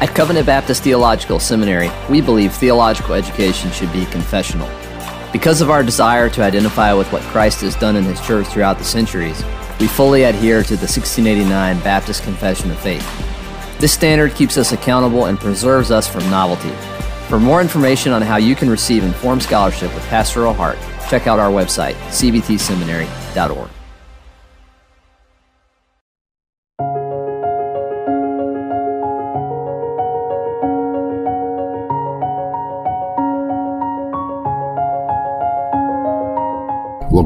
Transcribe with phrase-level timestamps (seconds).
[0.00, 4.68] At Covenant Baptist Theological Seminary, we believe theological education should be confessional.
[5.32, 8.78] Because of our desire to identify with what Christ has done in His church throughout
[8.78, 9.42] the centuries,
[9.80, 13.04] we fully adhere to the 1689 Baptist Confession of Faith.
[13.80, 16.70] This standard keeps us accountable and preserves us from novelty.
[17.26, 20.78] For more information on how you can receive informed scholarship with pastoral heart,
[21.10, 23.70] check out our website, cbtseminary.org.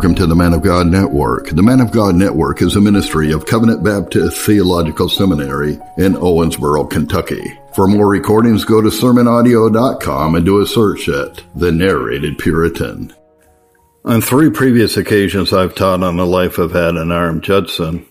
[0.03, 1.51] Welcome to the Man of God Network.
[1.51, 6.91] The Man of God Network is a ministry of Covenant Baptist Theological Seminary in Owensboro,
[6.91, 7.57] Kentucky.
[7.77, 13.15] For more recordings, go to sermonaudio.com and do a search at The Narrated Puritan.
[14.05, 18.05] On three previous occasions, I've taught on the life of Adoniram Judson.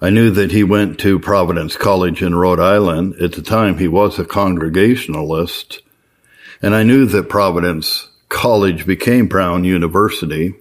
[0.00, 3.14] I knew that he went to Providence College in Rhode Island.
[3.22, 5.80] At the time, he was a Congregationalist.
[6.60, 10.56] And I knew that Providence College became Brown University.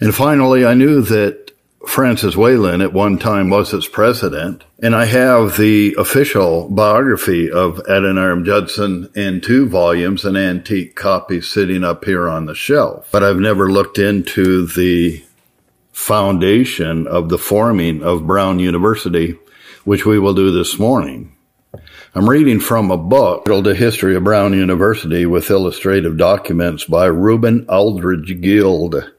[0.00, 1.52] And finally, I knew that
[1.86, 4.64] Francis Wayland at one time was its president.
[4.80, 11.40] And I have the official biography of Adoniram Judson in two volumes, an antique copy
[11.40, 13.08] sitting up here on the shelf.
[13.10, 15.24] But I've never looked into the
[15.92, 19.36] foundation of the forming of Brown University,
[19.84, 21.36] which we will do this morning.
[22.14, 27.06] I'm reading from a book titled A History of Brown University with illustrative documents by
[27.06, 29.10] Reuben Aldridge Guild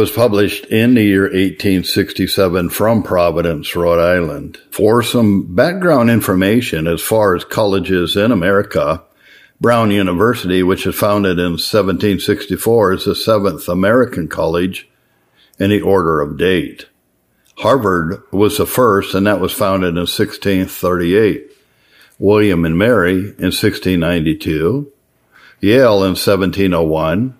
[0.00, 4.56] was published in the year 1867 from Providence, Rhode Island.
[4.70, 9.02] For some background information as far as colleges in America,
[9.60, 14.88] Brown University, which was founded in 1764, is the seventh American college
[15.58, 16.86] in the order of date.
[17.58, 21.46] Harvard was the first, and that was founded in 1638.
[22.18, 24.90] William and Mary in 1692.
[25.60, 27.36] Yale in 1701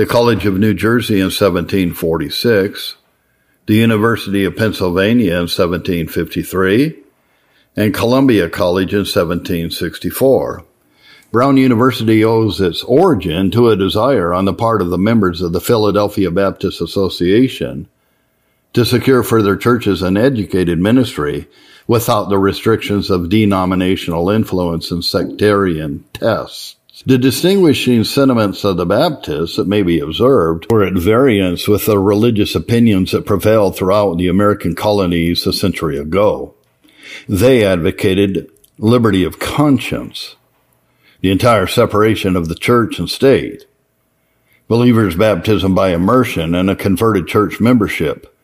[0.00, 2.96] the College of New Jersey in 1746,
[3.66, 6.96] the University of Pennsylvania in 1753,
[7.76, 10.64] and Columbia College in 1764.
[11.30, 15.52] Brown University owes its origin to a desire on the part of the members of
[15.52, 17.86] the Philadelphia Baptist Association
[18.72, 21.46] to secure for their churches an educated ministry
[21.86, 26.76] without the restrictions of denominational influence and sectarian tests.
[27.06, 31.98] The distinguishing sentiments of the Baptists, it may be observed, were at variance with the
[31.98, 36.54] religious opinions that prevailed throughout the American colonies a century ago.
[37.26, 40.36] They advocated liberty of conscience,
[41.22, 43.64] the entire separation of the church and state,
[44.68, 48.36] believers' baptism by immersion, and a converted church membership,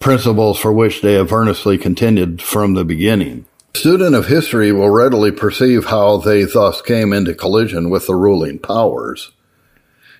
[0.00, 5.30] principles for which they have earnestly contended from the beginning student of history will readily
[5.30, 9.32] perceive how they thus came into collision with the ruling powers.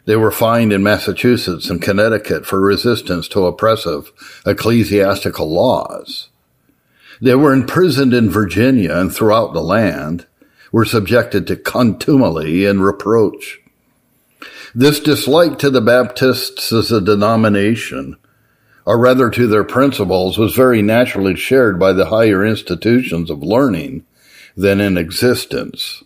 [0.05, 4.11] They were fined in Massachusetts and Connecticut for resistance to oppressive
[4.47, 6.29] ecclesiastical laws.
[7.21, 10.27] They were imprisoned in Virginia and throughout the land,
[10.73, 13.61] were subjected to contumely and reproach.
[14.75, 18.17] This dislike to the Baptists as a denomination
[18.89, 24.03] or rather to their principles, was very naturally shared by the higher institutions of learning
[24.57, 26.03] then in existence.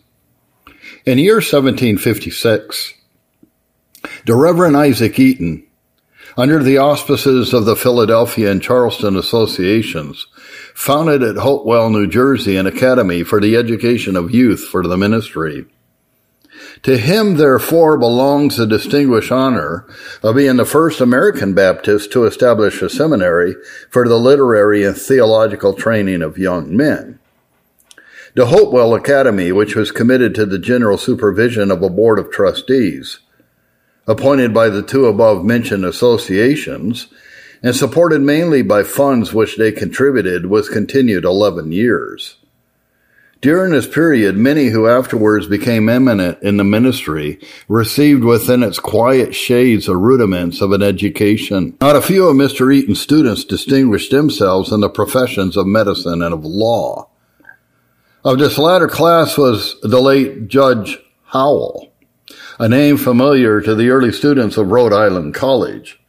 [1.05, 2.93] In year 1756,
[4.25, 5.65] the Reverend Isaac Eaton,
[6.35, 10.27] under the auspices of the Philadelphia and Charleston associations,
[10.75, 15.65] founded at Hopewell, New Jersey, an academy for the education of youth for the ministry.
[16.81, 19.85] To him, therefore, belongs the distinguished honor
[20.23, 23.55] of being the first American Baptist to establish a seminary
[23.89, 27.19] for the literary and theological training of young men.
[28.35, 33.19] The Hopewell Academy, which was committed to the general supervision of a board of trustees,
[34.07, 37.07] appointed by the two above mentioned associations,
[37.61, 42.37] and supported mainly by funds which they contributed, was continued 11 years.
[43.43, 49.35] During this period, many who afterwards became eminent in the ministry received within its quiet
[49.35, 51.77] shades the rudiments of an education.
[51.81, 52.73] Not a few of Mr.
[52.73, 57.09] Eaton's students distinguished themselves in the professions of medicine and of law.
[58.23, 61.91] Of this latter class was the late Judge Howell,
[62.59, 66.01] a name familiar to the early students of Rhode Island College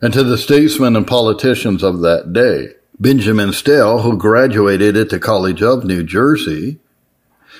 [0.00, 2.68] and to the statesmen and politicians of that day.
[2.98, 6.78] Benjamin Stelle, who graduated at the College of New Jersey,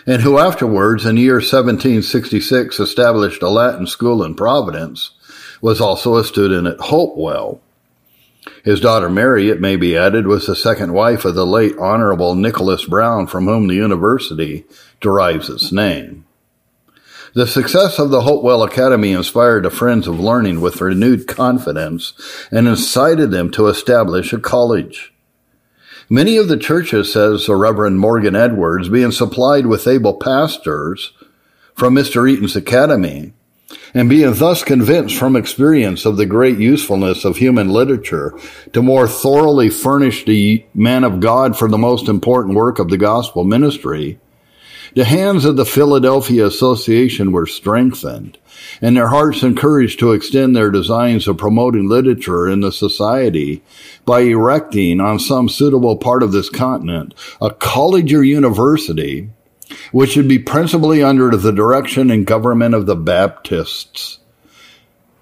[0.06, 5.10] and who afterwards, in the year 1766, established a Latin school in Providence,
[5.60, 7.60] was also a student at Hopewell.
[8.64, 12.34] His daughter Mary, it may be added, was the second wife of the late Honorable
[12.34, 14.64] Nicholas Brown, from whom the university
[15.02, 16.24] derives its name.
[17.34, 22.14] The success of the Hopewell Academy inspired the Friends of Learning with renewed confidence
[22.50, 25.12] and incited them to establish a college.
[26.08, 31.12] Many of the churches, says the Reverend Morgan Edwards, being supplied with able pastors
[31.74, 32.30] from Mr.
[32.30, 33.32] Eaton's Academy,
[33.92, 38.38] and being thus convinced from experience of the great usefulness of human literature
[38.72, 42.98] to more thoroughly furnish the man of God for the most important work of the
[42.98, 44.20] gospel ministry,
[44.96, 48.38] the hands of the Philadelphia Association were strengthened
[48.80, 53.62] and their hearts encouraged to extend their designs of promoting literature in the society
[54.06, 57.12] by erecting on some suitable part of this continent
[57.42, 59.28] a college or university
[59.92, 64.18] which should be principally under the direction and government of the Baptists.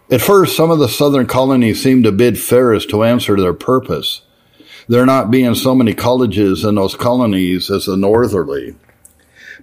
[0.09, 4.21] At first, some of the southern colonies seemed to bid fairest to answer their purpose,
[4.87, 8.77] there not being so many colleges in those colonies as the northerly.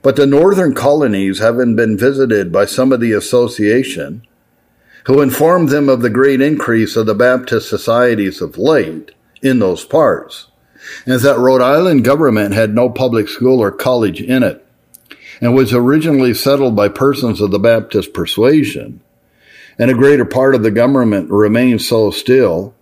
[0.02, 4.26] But the northern colonies, having been visited by some of the association,
[5.06, 9.12] who informed them of the great increase of the Baptist societies of late
[9.42, 10.48] in those parts,
[11.06, 14.66] and that Rhode Island government had no public school or college in it,
[15.40, 19.02] and was originally settled by persons of the Baptist persuasion,
[19.78, 22.74] and a greater part of the government remained so still,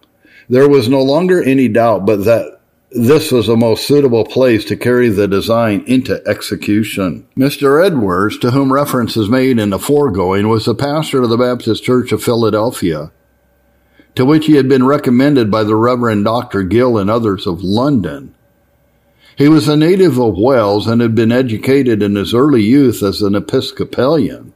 [0.50, 2.59] there was no longer any doubt but that
[2.92, 7.28] this was the most suitable place to carry the design into execution.
[7.38, 7.86] Mr.
[7.86, 11.84] Edwards, to whom reference is made in the foregoing, was the pastor of the Baptist
[11.84, 13.12] Church of Philadelphia,
[14.16, 16.64] to which he had been recommended by the Reverend Dr.
[16.64, 18.34] Gill and others of London.
[19.38, 23.22] He was a native of Wales and had been educated in his early youth as
[23.22, 24.54] an Episcopalian.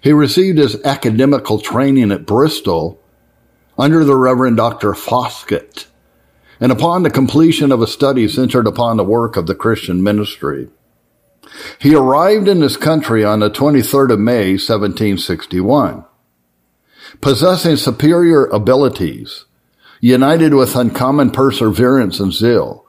[0.00, 2.98] He received his academical training at Bristol
[3.76, 4.94] under the Reverend Dr.
[4.94, 5.86] Foskett,
[6.60, 10.68] and upon the completion of a study centered upon the work of the Christian ministry.
[11.80, 16.04] He arrived in this country on the 23rd of May, 1761.
[17.20, 19.46] Possessing superior abilities,
[20.00, 22.86] united with uncommon perseverance and zeal,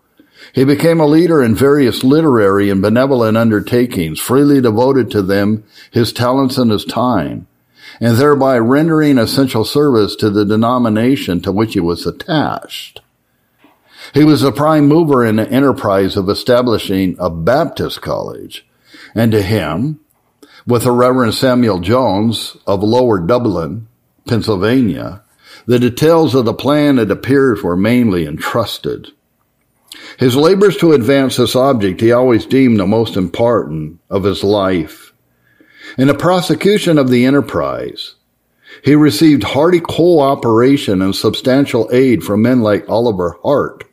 [0.53, 6.11] he became a leader in various literary and benevolent undertakings, freely devoted to them his
[6.11, 7.47] talents and his time,
[7.99, 13.01] and thereby rendering essential service to the denomination to which he was attached.
[14.13, 18.67] He was a prime mover in the enterprise of establishing a Baptist college,
[19.15, 20.01] and to him,
[20.67, 23.87] with the Reverend Samuel Jones of Lower Dublin,
[24.27, 25.23] Pennsylvania,
[25.65, 29.07] the details of the plan, it appears, were mainly entrusted.
[30.19, 35.13] His labors to advance this object he always deemed the most important of his life.
[35.97, 38.15] In the prosecution of the enterprise,
[38.83, 43.85] he received hearty cooperation and substantial aid from men like Oliver Hart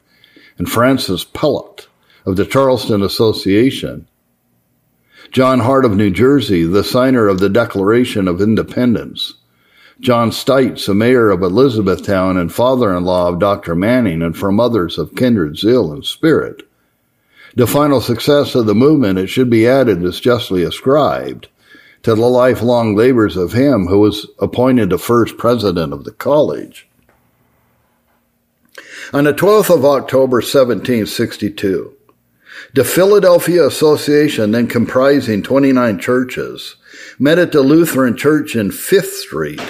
[0.59, 1.87] and Francis Pelot
[2.27, 4.07] of the Charleston Association,
[5.31, 9.35] John Hart of New Jersey, the signer of the Declaration of Independence,
[10.01, 13.75] John Stites, the mayor of Elizabethtown and father-in-law of Dr.
[13.75, 16.63] Manning, and from others of kindred zeal and spirit.
[17.57, 21.49] The final success of the movement, it should be added, is justly ascribed
[22.05, 26.88] to the lifelong labors of him who was appointed the first president of the college.
[29.13, 31.95] On the 12th of October, 1762,
[32.75, 36.77] the Philadelphia Association, then comprising 29 churches,
[37.19, 39.61] met at the Lutheran Church in Fifth Street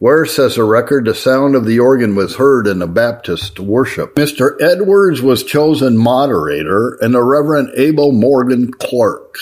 [0.00, 4.14] where, says a record, the sound of the organ was heard in the Baptist worship.
[4.14, 4.58] Mr.
[4.58, 9.36] Edwards was chosen moderator and the Reverend Abel Morgan clerk.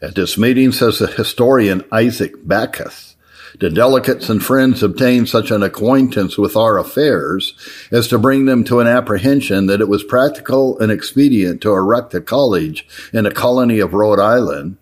[0.00, 3.09] At this meeting, says the historian Isaac Backus,
[3.58, 7.54] the delegates and friends obtained such an acquaintance with our affairs
[7.90, 12.14] as to bring them to an apprehension that it was practical and expedient to erect
[12.14, 14.76] a college in a colony of Rhode Island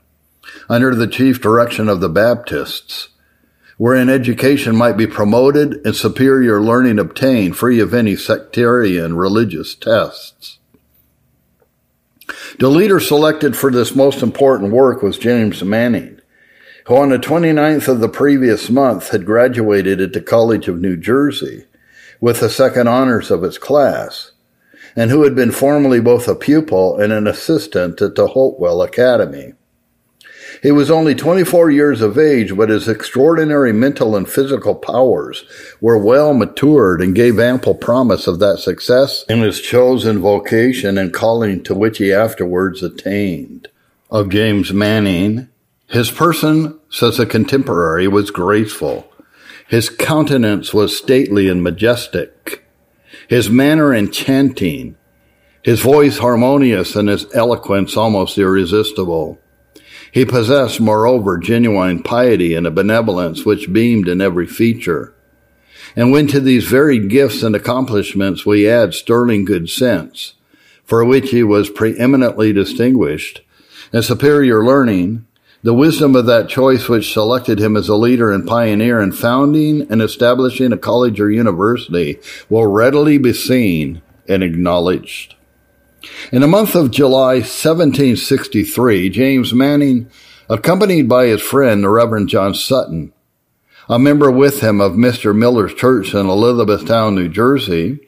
[0.68, 3.08] under the chief direction of the Baptists
[3.78, 10.58] wherein education might be promoted and superior learning obtained free of any sectarian religious tests.
[12.58, 16.17] The leader selected for this most important work was James Manning,
[16.88, 20.96] who on the 29th of the previous month had graduated at the College of New
[20.96, 21.66] Jersey
[22.18, 24.32] with the second honors of his class,
[24.96, 29.52] and who had been formerly both a pupil and an assistant at the Hopewell Academy.
[30.62, 35.44] He was only 24 years of age, but his extraordinary mental and physical powers
[35.82, 41.12] were well matured and gave ample promise of that success in his chosen vocation and
[41.12, 43.68] calling to which he afterwards attained.
[44.10, 45.50] Of James Manning,
[45.88, 49.10] his person, says a contemporary, was graceful.
[49.68, 52.64] His countenance was stately and majestic.
[53.28, 54.96] his manner enchanting,
[55.62, 59.38] his voice harmonious, and his eloquence almost irresistible.
[60.10, 65.14] He possessed, moreover, genuine piety and a benevolence which beamed in every feature.
[65.94, 70.34] And when to these varied gifts and accomplishments we add sterling good sense,
[70.84, 73.42] for which he was preeminently distinguished,
[73.92, 75.26] and superior learning,
[75.62, 79.90] the wisdom of that choice which selected him as a leader and pioneer in founding
[79.90, 85.34] and establishing a college or university will readily be seen and acknowledged.
[86.30, 90.08] In the month of July 1763, James Manning,
[90.48, 93.12] accompanied by his friend, the Reverend John Sutton,
[93.88, 95.36] a member with him of Mr.
[95.36, 97.98] Miller's Church in Elizabethtown, New Jersey,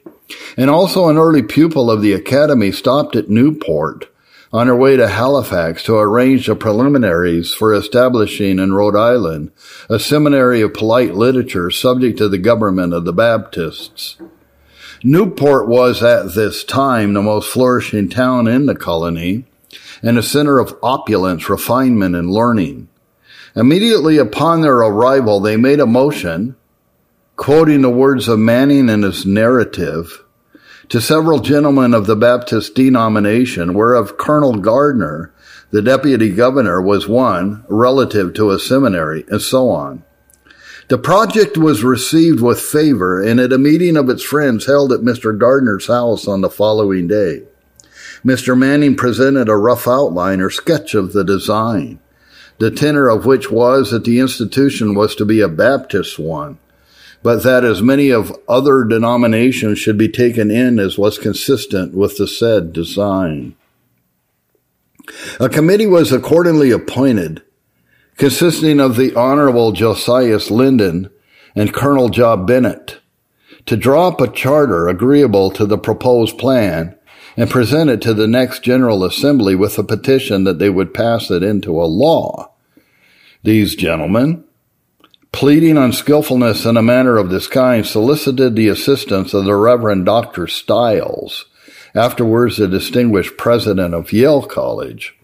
[0.55, 4.07] and also an early pupil of the Academy, stopped at Newport
[4.53, 9.51] on her way to Halifax to arrange the preliminaries for establishing in Rhode Island
[9.89, 14.17] a seminary of polite literature subject to the government of the Baptists.
[15.03, 19.45] Newport was at this time the most flourishing town in the colony
[20.03, 22.89] and a center of opulence, refinement, and learning.
[23.55, 26.55] Immediately upon their arrival, they made a motion,
[27.35, 30.23] quoting the words of Manning in his narrative,
[30.91, 35.31] to several gentlemen of the Baptist denomination, whereof Colonel Gardner,
[35.69, 40.03] the deputy governor, was one, relative to a seminary, and so on.
[40.89, 44.99] The project was received with favor, and at a meeting of its friends held at
[44.99, 45.37] Mr.
[45.37, 47.43] Gardner's house on the following day,
[48.25, 48.57] Mr.
[48.57, 52.01] Manning presented a rough outline or sketch of the design,
[52.59, 56.59] the tenor of which was that the institution was to be a Baptist one,
[57.23, 62.17] but that as many of other denominations should be taken in as was consistent with
[62.17, 63.55] the said design.
[65.39, 67.41] A committee was accordingly appointed,
[68.17, 71.09] consisting of the Honorable Josias Lyndon
[71.55, 72.99] and Colonel Job Bennett,
[73.65, 76.95] to draw up a charter agreeable to the proposed plan
[77.37, 81.29] and present it to the next General Assembly with a petition that they would pass
[81.29, 82.51] it into a law.
[83.43, 84.43] These gentlemen,
[85.31, 90.47] pleading unskillfulness in a matter of this kind, solicited the assistance of the Reverend Dr.
[90.47, 91.45] Stiles,
[91.95, 95.15] afterwards the distinguished president of Yale College.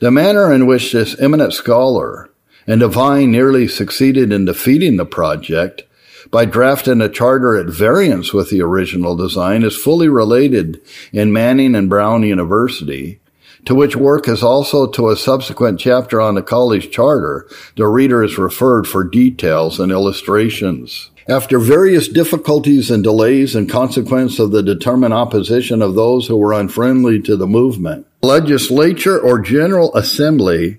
[0.00, 2.30] The manner in which this eminent scholar
[2.66, 5.82] and divine nearly succeeded in defeating the project
[6.30, 10.80] by drafting a charter at variance with the original design is fully related
[11.12, 13.20] in Manning and Brown University
[13.66, 17.46] to which work is also to a subsequent chapter on the college charter,
[17.76, 21.10] the reader is referred for details and illustrations.
[21.28, 26.52] After various difficulties and delays in consequence of the determined opposition of those who were
[26.52, 30.78] unfriendly to the movement, legislature or general assembly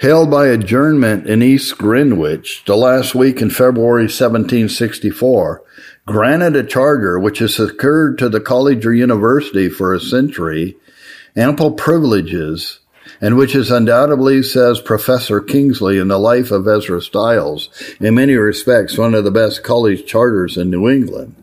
[0.00, 5.62] held by adjournment in East Greenwich the last week in February 1764
[6.06, 10.76] granted a charter which has secured to the college or university for a century
[11.36, 12.80] ample privileges,
[13.20, 17.68] and which is undoubtedly, says Professor Kingsley in the life of Ezra Stiles,
[18.00, 21.34] in many respects one of the best college charters in New England.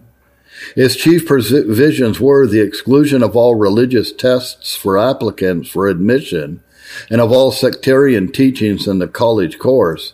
[0.75, 6.61] Its chief provisions were the exclusion of all religious tests for applicants for admission
[7.09, 10.13] and of all sectarian teachings in the college course,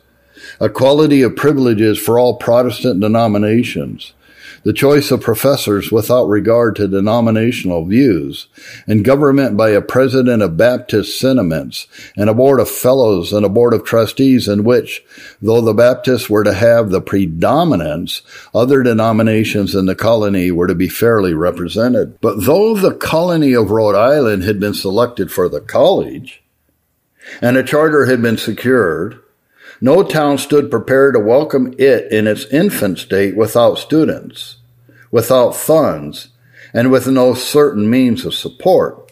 [0.60, 4.14] equality of privileges for all Protestant denominations,
[4.64, 8.48] the choice of professors without regard to denominational views,
[8.88, 13.50] and government by a president of Baptist sentiments, and a board of fellows and a
[13.50, 15.04] board of trustees in which,
[15.42, 18.22] though the Baptists were to have the predominance,
[18.54, 22.20] other denominations in the colony were to be fairly represented.
[22.22, 26.42] But though the colony of Rhode Island had been selected for the college,
[27.42, 29.20] and a charter had been secured,
[29.84, 34.56] no town stood prepared to welcome it in its infant state without students,
[35.12, 36.30] without funds,
[36.74, 39.12] and with no certain means of support.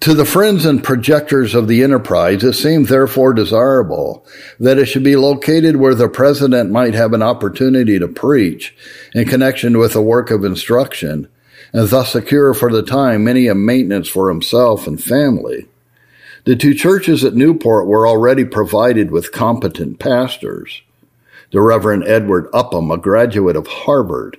[0.00, 4.26] To the friends and projectors of the enterprise, it seemed therefore desirable
[4.58, 8.74] that it should be located where the president might have an opportunity to preach
[9.14, 11.28] in connection with the work of instruction,
[11.72, 15.68] and thus secure for the time many a maintenance for himself and family.
[16.44, 20.82] The two churches at Newport were already provided with competent pastors.
[21.52, 24.36] The Reverend Edward Upham, a graduate of Harvard,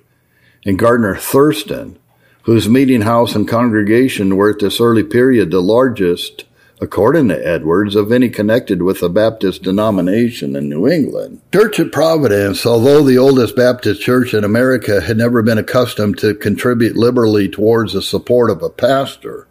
[0.63, 1.97] and Gardner Thurston,
[2.43, 6.45] whose meeting house and congregation were at this early period the largest,
[6.79, 11.41] according to Edwards, of any connected with the Baptist denomination in New England.
[11.51, 16.35] Church at Providence, although the oldest Baptist church in America, had never been accustomed to
[16.35, 19.47] contribute liberally towards the support of a pastor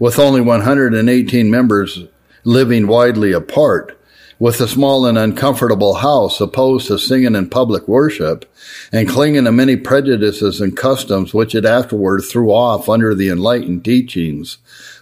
[0.00, 2.06] with only 118 members
[2.42, 3.96] living widely apart,
[4.38, 8.50] with a small and uncomfortable house opposed to singing in public worship
[8.90, 13.84] and clinging to many prejudices and customs which it afterward threw off under the enlightened
[13.84, 14.56] teachings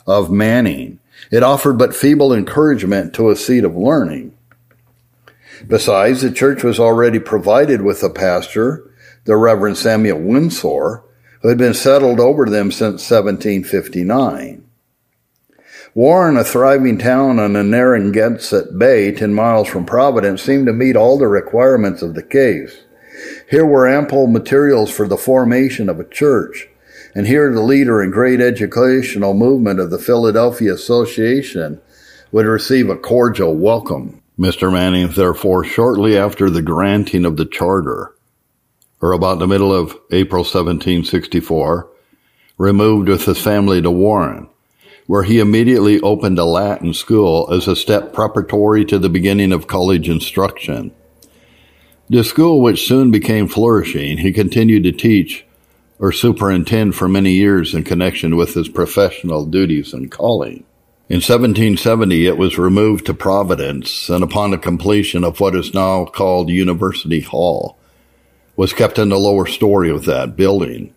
[0.04, 0.98] of Manning.
[1.30, 4.34] It offered but feeble encouragement to a seat of learning.
[5.68, 8.90] Besides, the church was already provided with a pastor,
[9.24, 11.04] the Reverend Samuel Winsor,
[11.42, 14.64] who had been settled over them since 1759.
[15.98, 20.94] Warren, a thriving town on the Narragansett Bay, 10 miles from Providence, seemed to meet
[20.94, 22.84] all the requirements of the case.
[23.50, 26.68] Here were ample materials for the formation of a church,
[27.16, 31.80] and here the leader and great educational movement of the Philadelphia Association
[32.30, 34.22] would receive a cordial welcome.
[34.38, 34.72] Mr.
[34.72, 38.14] Manning, therefore, shortly after the granting of the charter,
[39.00, 41.90] or about the middle of April 1764,
[42.56, 44.48] removed with his family to Warren,
[45.08, 49.66] where he immediately opened a Latin school as a step preparatory to the beginning of
[49.66, 50.92] college instruction.
[52.10, 55.46] The school, which soon became flourishing, he continued to teach
[55.98, 60.64] or superintend for many years in connection with his professional duties and calling.
[61.08, 66.04] In 1770, it was removed to Providence, and upon the completion of what is now
[66.04, 67.78] called University Hall,
[68.56, 70.92] was kept in the lower story of that building.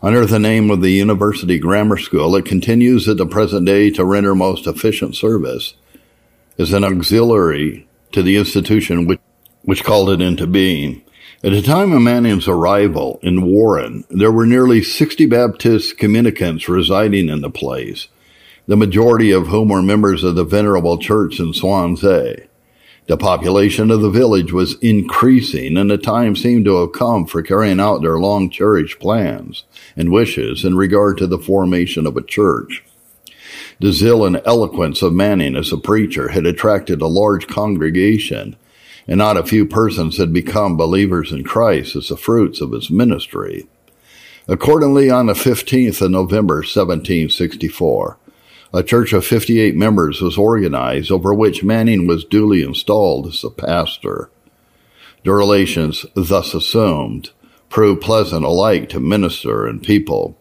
[0.00, 4.04] Under the name of the University Grammar School, it continues at the present day to
[4.04, 5.74] render most efficient service
[6.56, 9.18] as an auxiliary to the institution which,
[9.62, 11.02] which called it into being.
[11.42, 17.28] At the time of Manning's arrival in Warren, there were nearly 60 Baptist communicants residing
[17.28, 18.06] in the place
[18.68, 22.46] the majority of whom were members of the Venerable Church in Swansea.
[23.08, 27.40] The population of the village was increasing, and the time seemed to have come for
[27.40, 29.64] carrying out their long cherished plans
[29.96, 32.84] and wishes in regard to the formation of a church.
[33.80, 38.56] The zeal and eloquence of Manning as a preacher had attracted a large congregation,
[39.06, 42.90] and not a few persons had become believers in Christ as the fruits of his
[42.90, 43.66] ministry.
[44.46, 48.18] Accordingly, on the 15th of November, 1764,
[48.72, 53.50] a church of 58 members was organized over which Manning was duly installed as the
[53.50, 54.30] pastor.
[55.24, 57.30] The relations thus assumed
[57.70, 60.38] proved pleasant alike to minister and people.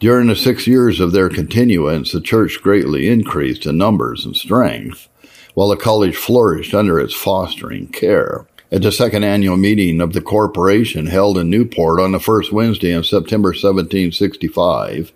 [0.00, 5.08] During the six years of their continuance, the church greatly increased in numbers and strength,
[5.54, 8.46] while the college flourished under its fostering care.
[8.74, 12.90] At the second annual meeting of the corporation held in Newport on the first Wednesday
[12.90, 15.12] in September 1765,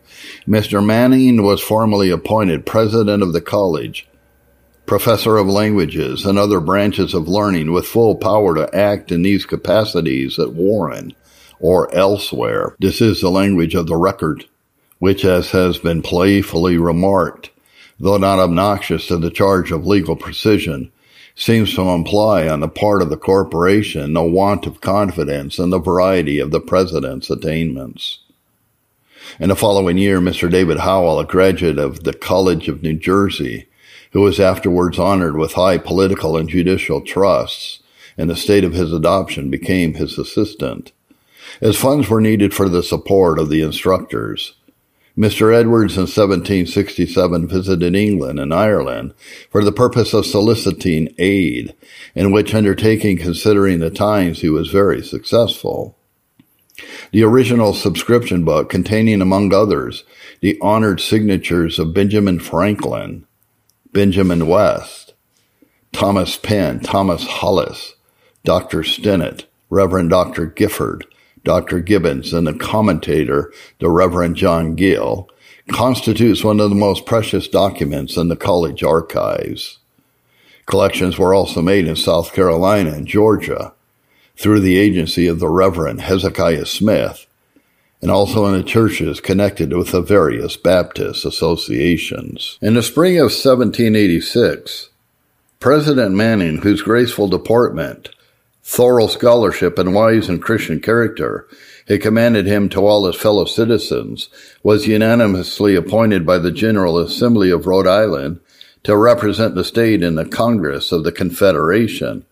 [0.46, 0.86] Mr.
[0.86, 4.06] Manning was formally appointed president of the college,
[4.86, 9.44] professor of languages and other branches of learning with full power to act in these
[9.44, 11.12] capacities at Warren
[11.58, 12.76] or elsewhere.
[12.78, 14.44] This is the language of the record,
[15.00, 17.50] which, as has been playfully remarked,
[17.98, 20.92] though not obnoxious to the charge of legal precision,
[21.38, 25.78] seems to imply on the part of the corporation a want of confidence in the
[25.78, 28.18] variety of the president's attainments.
[29.38, 30.50] In the following year, Mr.
[30.50, 33.68] David Howell, a graduate of the College of New Jersey,
[34.10, 37.78] who was afterwards honored with high political and judicial trusts
[38.16, 40.90] in the state of his adoption, became his assistant.
[41.60, 44.54] As funds were needed for the support of the instructors,
[45.18, 45.52] Mr.
[45.52, 49.14] Edwards in 1767 visited England and Ireland
[49.50, 51.74] for the purpose of soliciting aid,
[52.14, 55.98] in which undertaking considering the times he was very successful.
[57.10, 60.04] The original subscription book containing, among others,
[60.40, 63.26] the honored signatures of Benjamin Franklin,
[63.92, 65.14] Benjamin West,
[65.92, 67.94] Thomas Penn, Thomas Hollis,
[68.44, 68.84] Dr.
[68.84, 70.46] Stennett, Reverend Dr.
[70.46, 71.06] Gifford,
[71.44, 71.80] Dr.
[71.80, 75.28] Gibbons, and the commentator, the Reverend John Gill,
[75.70, 79.78] constitutes one of the most precious documents in the college archives.
[80.66, 83.72] Collections were also made in South Carolina and Georgia
[84.36, 87.26] through the agency of the Reverend Hezekiah Smith,
[88.00, 92.58] and also in the churches connected with the various Baptist associations.
[92.62, 94.90] In the spring of 1786,
[95.58, 98.10] President Manning, whose graceful deportment
[98.68, 101.48] thorough scholarship and wise and Christian character,
[101.86, 104.28] he commended him to all his fellow citizens,
[104.62, 108.40] was unanimously appointed by the General Assembly of Rhode Island
[108.82, 112.26] to represent the state in the Congress of the Confederation.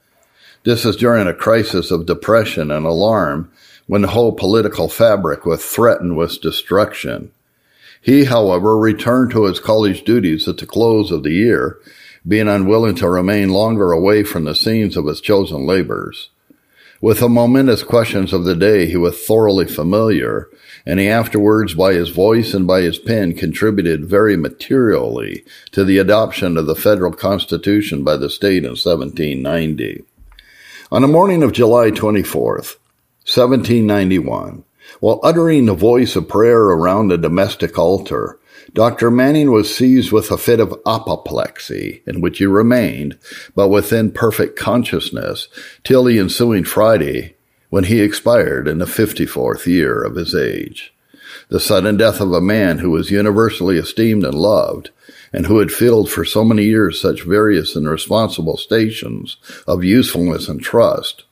[0.63, 3.51] This is during a crisis of depression and alarm
[3.87, 7.31] when the whole political fabric was threatened with destruction.
[8.03, 11.79] He, however, returned to his college duties at the close of the year
[12.27, 16.31] being unwilling to remain longer away from the scenes of his chosen labors.
[17.01, 20.49] With the momentous questions of the day, he was thoroughly familiar,
[20.87, 25.99] and he afterwards, by his voice and by his pen, contributed very materially to the
[25.99, 30.05] adoption of the federal constitution by the state in 1790.
[30.91, 32.77] On the morning of July 24th,
[33.27, 34.65] 1791,
[35.01, 38.39] while uttering the voice of prayer around a domestic altar,
[38.77, 39.11] Dr.
[39.11, 43.19] Manning was seized with a fit of apoplexy, in which he remained,
[43.55, 45.49] but within perfect consciousness,
[45.83, 47.37] till the ensuing Friday,
[47.71, 50.93] when he expired in the 54th year of his age.
[51.49, 54.91] The sudden death of a man who was universally esteemed and loved,
[55.33, 60.51] and who had filled for so many years such various and responsible stations of usefulness
[60.51, 61.25] and trust,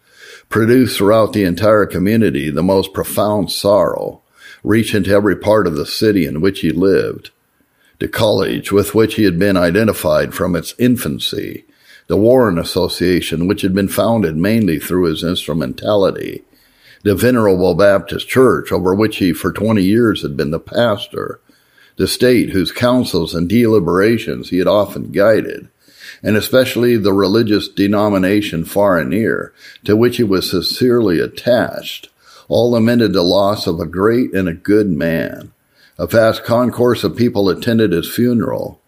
[0.49, 4.23] produced throughout the entire community the most profound sorrow,
[4.63, 7.31] reaching to every part of the city in which he lived.
[8.05, 11.65] The college with which he had been identified from its infancy,
[12.07, 16.43] the Warren Association, which had been founded mainly through his instrumentality,
[17.03, 21.41] the Venerable Baptist Church, over which he for 20 years had been the pastor,
[21.97, 25.69] the state whose councils and deliberations he had often guided,
[26.23, 32.11] and especially the religious denomination far and near, to which he was sincerely attached,
[32.49, 35.54] all lamented the loss of a great and a good man.
[35.99, 38.81] A vast concourse of people attended his funeral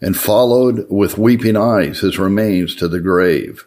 [0.00, 3.66] and followed with weeping eyes his remains to the grave.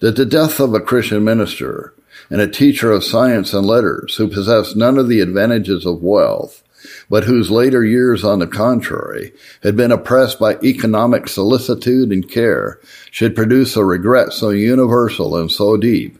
[0.00, 1.94] That the death of a Christian minister
[2.30, 6.62] and a teacher of science and letters who possessed none of the advantages of wealth
[7.08, 12.80] but whose later years, on the contrary, had been oppressed by economic solicitude and care,
[13.10, 16.18] should produce a regret so universal and so deep,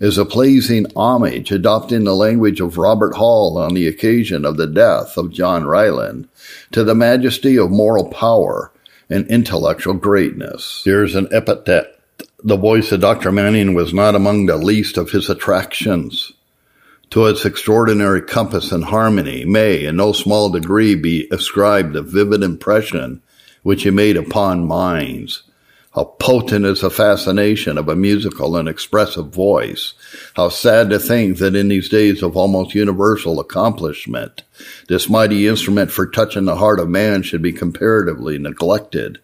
[0.00, 4.66] is a pleasing homage adopting the language of Robert Hall on the occasion of the
[4.66, 6.28] death of John Ryland
[6.72, 8.72] to the majesty of moral power
[9.10, 10.82] and intellectual greatness.
[10.84, 11.98] Here's an epithet.
[12.44, 13.32] The voice of Dr.
[13.32, 16.32] Manning was not among the least of his attractions
[17.10, 22.42] to its extraordinary compass and harmony may, in no small degree, be ascribed the vivid
[22.42, 23.22] impression
[23.62, 25.42] which he made upon minds.
[25.94, 29.94] How potent is the fascination of a musical and expressive voice.
[30.36, 34.42] How sad to think that in these days of almost universal accomplishment,
[34.88, 39.18] this mighty instrument for touching the heart of man should be comparatively neglected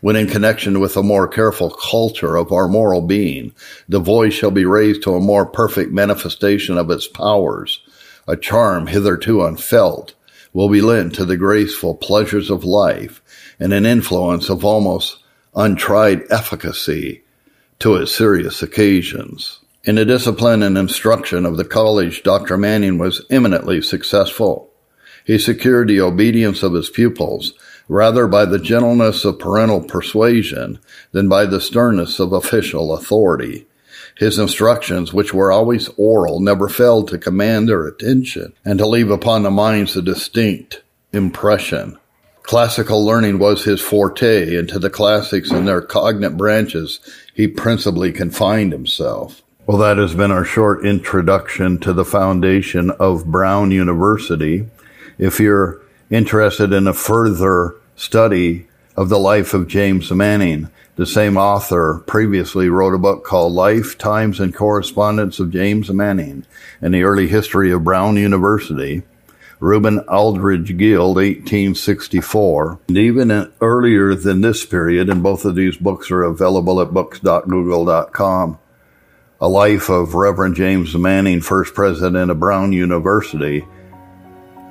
[0.00, 3.52] when in connection with a more careful culture of our moral being,
[3.88, 7.80] the voice shall be raised to a more perfect manifestation of its powers.
[8.26, 10.14] A charm hitherto unfelt
[10.52, 13.20] will be lent to the graceful pleasures of life
[13.58, 15.18] and an influence of almost
[15.54, 17.22] untried efficacy
[17.78, 19.60] to its serious occasions.
[19.84, 22.58] In the discipline and instruction of the college, Dr.
[22.58, 24.70] Manning was eminently successful.
[25.24, 27.54] He secured the obedience of his pupils
[27.88, 30.78] rather by the gentleness of parental persuasion
[31.10, 33.66] than by the sternness of official authority.
[34.16, 39.10] His instructions, which were always oral, never failed to command their attention and to leave
[39.10, 40.82] upon the minds a distinct
[41.12, 41.98] impression.
[42.50, 46.98] Classical learning was his forte, and to the classics and their cognate branches
[47.32, 49.40] he principally confined himself.
[49.68, 54.66] Well, that has been our short introduction to the foundation of Brown University.
[55.16, 60.70] If you're interested in a further study of the life of James Manning.
[60.96, 66.44] The same author previously wrote a book called Life, Times, and Correspondence of James Manning
[66.82, 69.04] and the Early History of Brown University.
[69.60, 72.80] Reuben Aldridge Guild, 1864.
[72.88, 78.58] And even earlier than this period, and both of these books are available at books.google.com.
[79.42, 83.66] A Life of Reverend James Manning, first president of Brown University,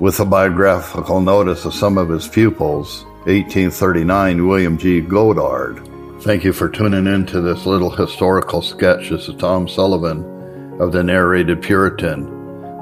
[0.00, 5.00] with a biographical notice of some of his pupils 1839 William G.
[5.00, 5.80] Goddard.
[6.22, 9.10] Thank you for tuning in to this little historical sketch.
[9.10, 12.39] This is Tom Sullivan of the Narrated Puritan.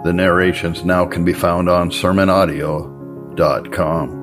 [0.09, 4.18] The narrations now can be found on sermonaudio.com.